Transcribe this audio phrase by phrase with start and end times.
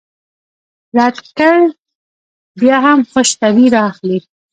[0.95, 1.59] له تکل
[2.59, 4.17] بیا همدا خوش طبعي رااخلي.